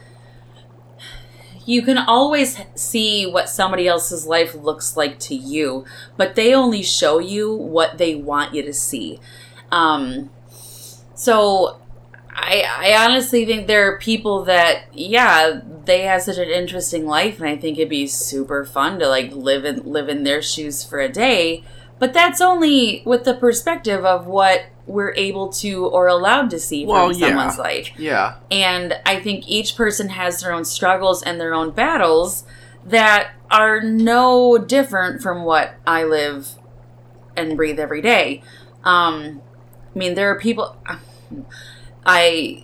[1.66, 5.84] you can always see what somebody else's life looks like to you,
[6.16, 9.20] but they only show you what they want you to see.
[9.70, 10.30] Um,
[11.14, 11.80] so,
[12.30, 17.40] I I honestly think there are people that yeah they have such an interesting life,
[17.40, 20.84] and I think it'd be super fun to like live in live in their shoes
[20.84, 21.64] for a day.
[22.00, 26.84] But that's only with the perspective of what we're able to or allowed to see
[26.86, 27.28] from Well, yeah.
[27.28, 27.92] someone's life.
[27.98, 28.36] Yeah.
[28.50, 32.46] And I think each person has their own struggles and their own battles
[32.86, 36.56] that are no different from what I live
[37.36, 38.42] and breathe every day.
[38.84, 39.42] Um,
[39.94, 40.76] I mean, there are people.
[42.06, 42.64] I.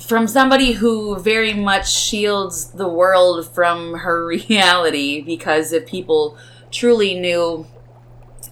[0.00, 6.36] From somebody who very much shields the world from her reality because if people
[6.70, 7.66] truly knew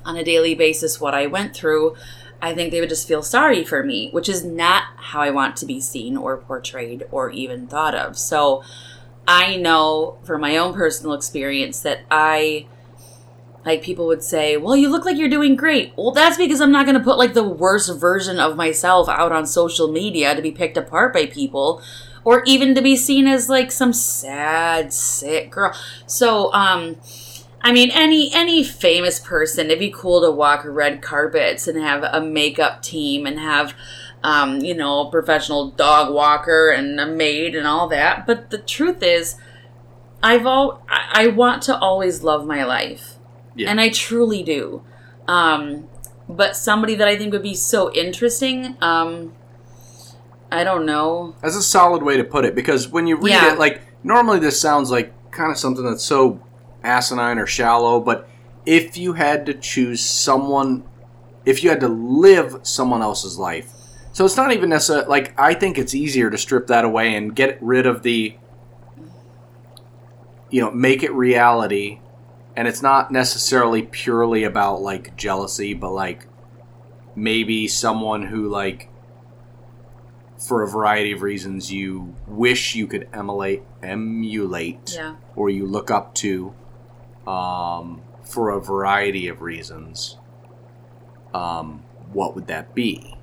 [0.04, 1.96] on a daily basis what I went through,
[2.42, 5.56] I think they would just feel sorry for me, which is not how I want
[5.56, 8.18] to be seen or portrayed or even thought of.
[8.18, 8.62] So
[9.26, 12.66] I know from my own personal experience that I
[13.64, 16.72] like people would say, "Well, you look like you're doing great." Well, that's because I'm
[16.72, 20.42] not going to put like the worst version of myself out on social media to
[20.42, 21.80] be picked apart by people
[22.24, 25.74] or even to be seen as like some sad sick girl.
[26.06, 26.96] So, um
[27.64, 32.02] I mean, any any famous person, it'd be cool to walk red carpets and have
[32.02, 33.72] a makeup team and have,
[34.22, 38.26] um, you know, a professional dog walker and a maid and all that.
[38.26, 39.36] But the truth is,
[40.22, 43.14] I've all I want to always love my life,
[43.56, 43.70] Yeah.
[43.70, 44.82] and I truly do.
[45.26, 45.88] Um,
[46.28, 49.32] but somebody that I think would be so interesting, um,
[50.52, 51.34] I don't know.
[51.40, 53.54] That's a solid way to put it because when you read Yeah.
[53.54, 56.40] it, like normally this sounds like kind of something that's so
[56.84, 58.28] asinine or shallow, but
[58.66, 60.84] if you had to choose someone,
[61.44, 63.70] if you had to live someone else's life,
[64.12, 67.34] so it's not even necessarily like I think it's easier to strip that away and
[67.34, 68.36] get rid of the,
[70.50, 72.00] you know, make it reality,
[72.56, 76.26] and it's not necessarily purely about like jealousy, but like
[77.16, 78.88] maybe someone who like
[80.38, 85.14] for a variety of reasons you wish you could emulate emulate Yeah.
[85.36, 86.54] or you look up to
[87.26, 90.16] um, for a variety of reasons
[91.32, 91.82] um,
[92.12, 93.14] what would that be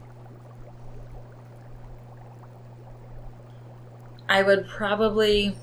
[4.31, 5.57] I would probably.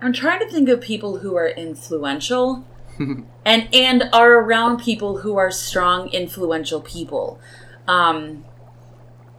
[0.00, 2.64] I'm trying to think of people who are influential
[3.44, 7.40] and and are around people who are strong, influential people.
[7.88, 8.44] Um,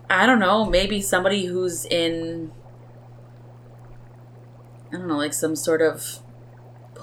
[0.09, 2.51] I don't know, maybe somebody who's in.
[4.91, 6.19] I don't know, like some sort of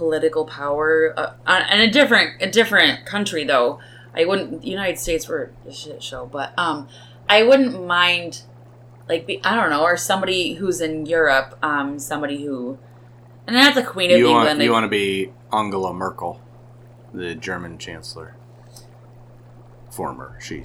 [0.02, 3.78] political power uh, in a different a different country though.
[4.14, 4.62] I wouldn't.
[4.62, 6.88] The United States were a shit show, but um,
[7.28, 8.42] I wouldn't mind
[9.08, 12.78] like be, I don't know, or somebody who's in Europe, um, somebody who,
[13.46, 14.46] and not the Queen of you England.
[14.46, 16.40] want, like- you want to be angela merkel
[17.14, 18.34] the german chancellor
[19.90, 20.64] former she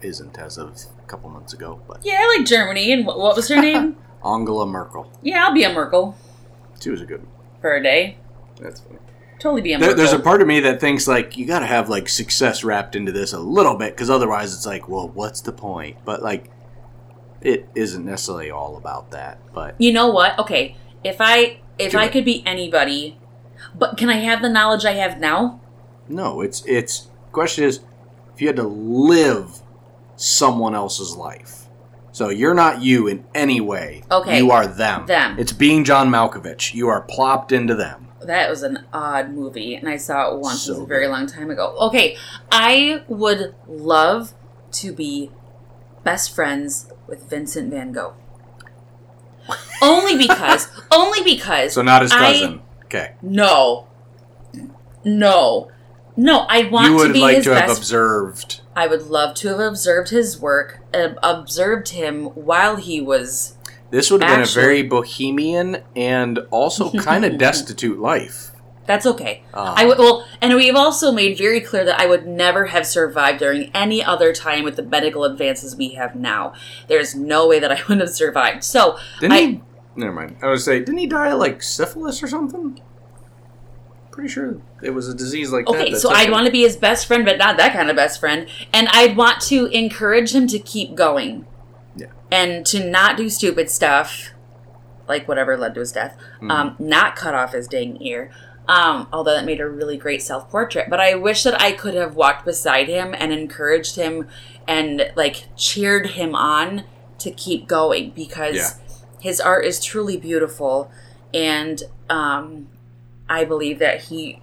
[0.00, 2.92] isn't as of a couple months ago but yeah, I like Germany.
[2.92, 3.96] And what, what was her name?
[4.24, 6.14] angela merkel yeah, I'll be a Merkel
[6.80, 8.16] she was a good one for a day.
[8.62, 8.98] That's funny
[9.38, 11.66] Totally be a There, there's a part of me that thinks like you got to
[11.66, 15.40] have like success wrapped into this a little bit because otherwise it's like, well, what's
[15.40, 15.96] the point?
[16.04, 16.48] But like,
[17.40, 19.40] it isn't necessarily all about that.
[19.52, 20.38] But you know what?
[20.38, 22.12] Okay, if I if I it.
[22.12, 23.18] could be anybody,
[23.74, 25.60] but can I have the knowledge I have now?
[26.08, 27.08] no, it's it's.
[27.32, 27.80] Question is,
[28.34, 29.60] if you had to live
[30.16, 31.66] someone else's life,
[32.12, 34.04] so you're not you in any way.
[34.10, 34.38] Okay.
[34.38, 35.06] you are them.
[35.06, 35.38] Them.
[35.38, 36.74] It's being John Malkovich.
[36.74, 38.08] You are plopped into them.
[38.26, 40.66] That was an odd movie, and I saw it once.
[40.66, 41.76] it was So a very long time ago.
[41.80, 42.16] Okay,
[42.50, 44.34] I would love
[44.72, 45.30] to be
[46.04, 48.14] best friends with Vincent Van Gogh.
[49.82, 51.74] only because, only because.
[51.74, 52.62] So not his I- cousin.
[52.84, 53.14] okay.
[53.22, 53.86] No,
[55.04, 55.70] no,
[56.16, 56.40] no.
[56.48, 57.78] I want You to would be like his to have best.
[57.78, 58.60] observed.
[58.74, 63.56] I would love to have observed his work, uh, observed him while he was.
[63.92, 68.50] This would have been a very bohemian and also kind of destitute life.
[68.86, 69.44] That's okay.
[69.52, 72.86] Um, I would well, and we've also made very clear that I would never have
[72.86, 76.54] survived during any other time with the medical advances we have now.
[76.88, 78.64] There's no way that I would have survived.
[78.64, 79.62] So Didn't I, he?
[79.94, 80.36] Never mind.
[80.42, 82.80] I was say, didn't he die like syphilis or something?
[84.10, 85.74] Pretty sure it was a disease like that.
[85.74, 88.20] okay, so I'd want to be his best friend, but not that kind of best
[88.20, 88.48] friend.
[88.72, 91.46] And I'd want to encourage him to keep going.
[92.32, 94.30] And to not do stupid stuff,
[95.06, 96.16] like whatever led to his death.
[96.36, 96.50] Mm-hmm.
[96.50, 98.30] Um, not cut off his dang ear.
[98.68, 100.88] Um, although that made a really great self portrait.
[100.88, 104.28] But I wish that I could have walked beside him and encouraged him
[104.66, 106.84] and like cheered him on
[107.18, 108.70] to keep going because Yeah.
[109.20, 110.90] his art is truly beautiful
[111.34, 112.68] and um,
[113.28, 114.40] I believe that he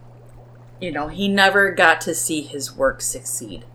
[0.81, 3.65] you know, he never got to see his work succeed.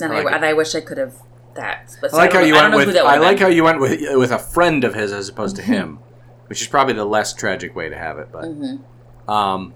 [0.00, 0.36] And I I, like it.
[0.36, 1.16] and I wish I could have
[1.56, 1.96] that.
[2.00, 2.96] But I like how you I went with.
[2.96, 3.46] I like been.
[3.46, 5.98] how you went with with a friend of his as opposed to him,
[6.48, 8.28] which is probably the less tragic way to have it.
[8.32, 8.80] But Mhm.
[9.28, 9.74] Um,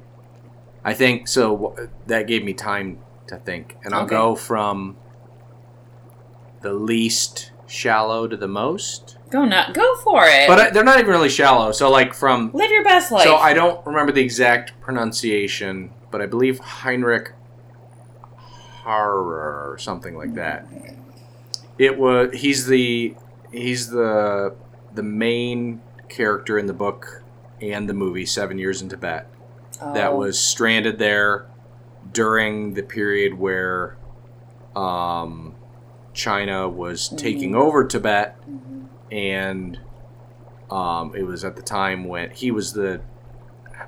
[0.84, 1.56] I think so.
[1.56, 2.98] w- That gave me time
[3.28, 4.16] to think, and I'll Okay.
[4.16, 4.96] go from
[6.62, 9.16] the least shallow to the most.
[9.30, 10.48] Go not go for it.
[10.48, 11.70] But I, they're not even really shallow.
[11.72, 13.24] So like from live your best life.
[13.24, 17.32] so I don't remember the exact pronunciation, but I believe Heinrich
[18.84, 20.66] Harrer or something like that.
[21.78, 23.14] It was he's the
[23.52, 24.54] he's the
[24.94, 27.22] the main character in the book
[27.60, 29.28] and the movie Seven Years in Tibet
[29.80, 30.16] that Oh.
[30.18, 31.46] was stranded there
[32.12, 33.96] during the period where
[34.74, 35.54] um,
[36.14, 37.56] China was taking Mhm.
[37.56, 38.86] over Tibet Mhm.
[39.12, 39.80] and
[40.70, 43.00] um, it was at the time when he was the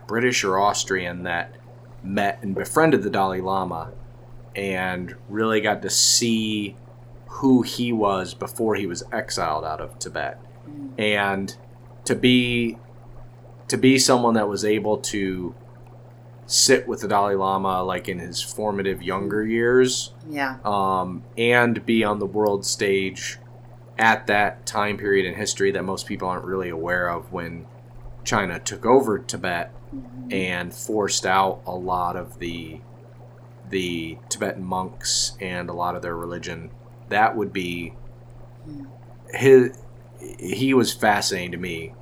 [0.07, 1.55] British or Austrian that
[2.03, 3.93] met and befriended the Dalai Lama
[4.57, 6.76] and really got to see
[7.41, 10.38] who he was before he was exiled out of Tibet
[10.68, 10.91] Mm.
[10.99, 11.57] and
[12.05, 12.76] to be
[13.68, 15.55] to be someone that was able to
[16.47, 20.57] sit with the Dalai Lama like in his formative younger years Yeah.
[20.64, 23.38] um, and be on the world stage
[23.99, 27.66] at that time period in history that most people aren't really aware of when
[28.24, 30.32] China took over Tibet Mhm.
[30.32, 32.80] and forced out a lot of the
[33.68, 36.70] the Tibetan monks and a lot of their religion.
[37.11, 37.93] That would be
[39.33, 39.77] his.
[40.39, 41.95] He was fascinating to me.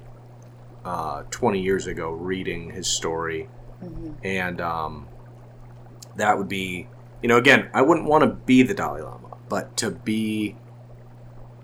[0.84, 3.48] Uh, Twenty years ago, reading his story
[3.84, 4.14] Mhm.
[4.24, 5.06] and um,
[6.16, 6.88] that would be
[7.22, 10.56] you know again i wouldn't want to be the dalai lama but to be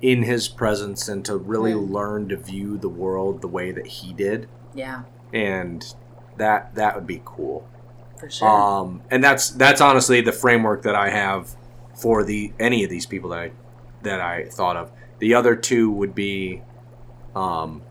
[0.03, 1.90] in his presence and to really Mm.
[1.90, 5.84] learn to view the world the way that he did Yeah, and
[6.36, 7.66] that that would be cool
[8.18, 8.49] for sure.
[8.49, 11.57] um, and that's that's honestly the framework that i have
[11.95, 13.51] for the any of these people that i
[14.03, 16.62] that i thought of the other two would be
[17.34, 17.82] um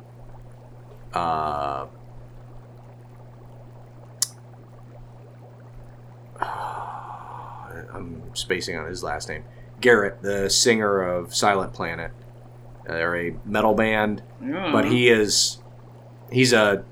[1.13, 1.85] uh
[7.93, 9.43] I'm spacing on his last name.
[9.81, 12.11] Garrett, the singer of Silent Planet.
[12.85, 14.21] They're a metal band
[14.73, 15.59] but he is
[16.31, 16.83] he's a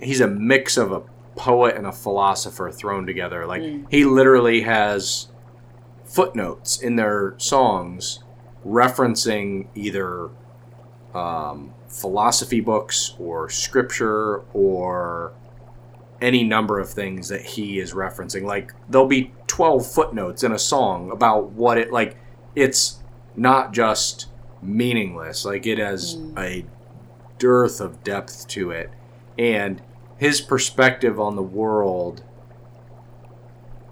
[0.00, 1.02] he's a mix of a
[1.36, 3.86] poet and a philosopher thrown together like Mm.
[3.90, 5.28] he literally has
[6.10, 8.20] footnotes in their songs
[8.66, 10.28] referencing either
[11.14, 15.32] um, philosophy books or scripture or
[16.20, 20.58] any number of things that he is referencing like there'll be 12 footnotes in a
[20.58, 22.16] song about what it like
[22.54, 22.98] it's
[23.36, 24.26] not just
[24.62, 26.38] meaningless like it has Mm.
[26.38, 26.66] a
[27.38, 28.90] dearth of depth to it
[29.38, 29.80] and
[30.18, 32.22] his perspective on the world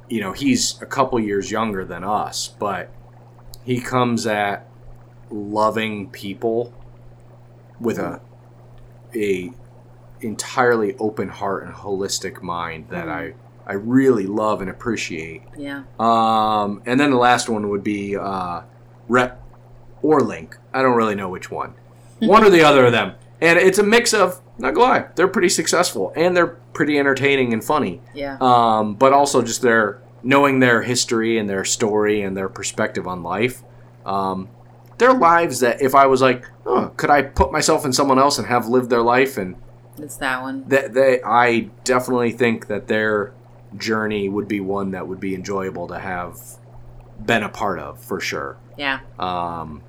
[0.08, 2.90] you know he's a couple years younger than us but
[3.64, 4.66] he comes at
[5.30, 6.72] loving people
[7.80, 8.20] with a
[9.14, 9.50] a
[10.20, 13.34] entirely open heart and holistic mind that I
[13.66, 15.42] I really love and appreciate.
[15.56, 15.82] yeah.
[16.00, 18.62] Um, and then the last one would be uh,
[19.08, 19.38] Rhett
[20.00, 20.56] or Link.
[20.72, 21.74] I don't really know which one.
[22.20, 23.14] One or the other of them.
[23.42, 27.52] And it's a mix of, not gonna lie, they're pretty successful and they're pretty entertaining
[27.52, 28.00] and funny.
[28.14, 28.36] Yeah.
[28.40, 33.22] Um, but also just their knowing their history and their story and their perspective on
[33.22, 33.62] life.
[34.04, 34.48] Um,
[34.98, 38.36] their lives that if I was like, oh, could I put myself in someone else
[38.38, 39.54] and have lived their life and
[39.96, 40.64] It's that one.
[40.68, 43.32] that they I definitely think that their
[43.76, 46.36] journey would be one that would be enjoyable to have
[47.24, 48.56] been a part of for sure.
[48.76, 49.00] Yeah.
[49.18, 49.82] Um.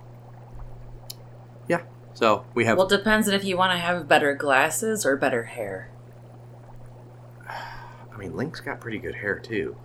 [2.20, 5.16] So we have Well, it depends on if you want to have better glasses or
[5.16, 5.90] better hair.
[7.50, 9.78] I mean Link's got pretty good hair too.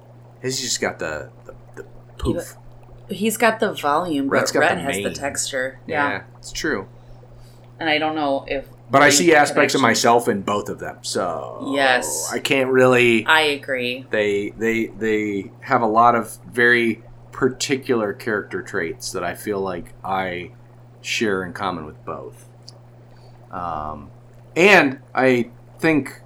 [0.42, 1.86] He's just got the the, the
[2.18, 2.56] poof.
[3.08, 5.78] He's got the volume, but Rhett's got Red the has the texture.
[5.86, 6.10] yeah.
[6.10, 6.22] Yeah.
[6.38, 6.88] it's true.
[7.78, 8.66] And I don't know if.
[8.90, 10.98] But I see aspects of myself in both of them.
[11.02, 12.32] So Yes.
[12.32, 14.06] I can't really I agree.
[14.10, 19.92] they they they have a lot of very particular character traits that I feel like
[20.02, 20.50] I
[21.04, 22.48] share in common with both.
[23.50, 24.10] Um,
[24.56, 26.20] and I think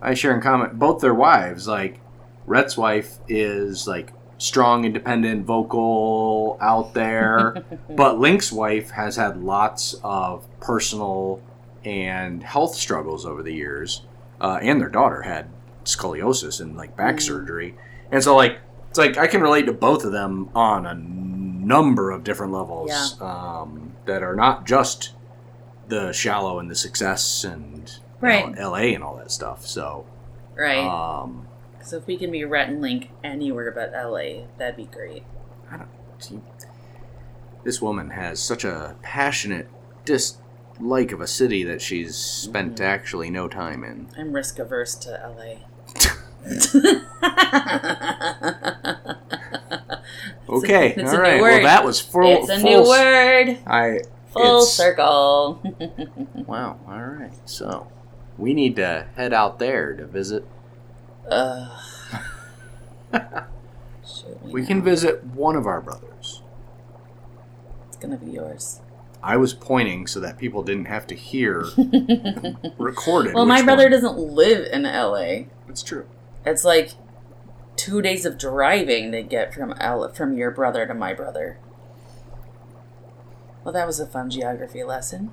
[0.00, 1.66] I share in common both their wives.
[1.68, 2.00] Like
[2.46, 9.94] Rhett's wife is like strong, independent, vocal, out there, but Link's wife has had lots
[10.02, 11.40] of personal
[11.84, 14.02] and health struggles over the years,
[14.40, 15.48] uh, and their daughter had
[15.84, 17.22] scoliosis and like back Mm.
[17.22, 17.74] surgery,
[18.10, 18.58] and so like
[18.88, 22.90] it's like I can relate to both of them on a number of different levels
[23.20, 25.12] um, that are not just
[25.88, 28.94] the shallow and the success and you know, L.A.
[28.94, 29.66] and all that stuff.
[29.66, 30.06] So
[30.54, 30.78] Right.
[30.78, 31.48] um,
[31.82, 35.24] so if we can be Rhett and Link anywhere but LA, that'd be great.
[36.18, 36.40] she,
[37.64, 39.68] this woman has such a passionate,
[40.04, 44.08] dislike of a city that she's spent actually no time in.
[44.16, 45.56] I'm risk averse to LA.
[50.52, 51.40] Okay, a all right.
[51.40, 52.26] Well, that was full.
[52.42, 53.58] it's a full new word.
[53.66, 54.00] I
[54.32, 55.62] Full circle.
[56.46, 56.80] Wow.
[56.88, 57.32] All right.
[57.44, 57.90] So
[58.36, 60.44] we need to head out there to visit.
[64.04, 66.42] Shoot We can visit one of our brothers.
[67.88, 68.80] It's gonna be yours.
[69.22, 71.60] I was pointing so that people didn't have to hear
[72.78, 73.34] recorded.
[73.34, 73.92] Well, my brother one.
[73.92, 75.44] doesn't live in LA.
[75.68, 76.06] It's true.
[76.44, 76.94] It's like
[77.76, 81.58] two days of driving to get from L from your brother to my brother.
[83.64, 85.32] Well, that was a fun geography lesson.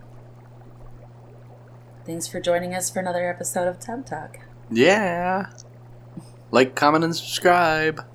[2.05, 4.39] Thanks for joining us for another episode of Tub Talk.
[4.71, 5.49] Yeah.
[6.51, 8.05] Like, comment, and subscribe.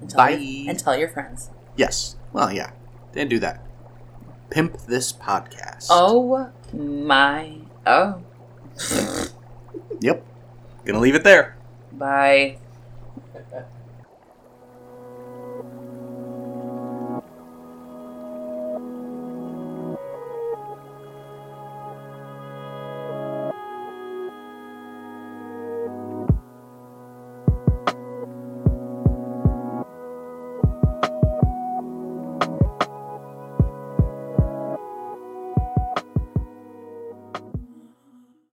[0.00, 0.30] And tell Bye.
[0.30, 1.50] Your, and tell your friends.
[1.76, 2.16] Yes.
[2.32, 2.70] Well, yeah.
[3.12, 3.64] Then do that.
[4.50, 5.88] Pimp this podcast.
[5.90, 7.58] Oh my.
[7.86, 8.22] Oh.
[10.00, 10.24] Yep.
[10.84, 11.56] Gonna leave it there.
[11.92, 12.58] Bye.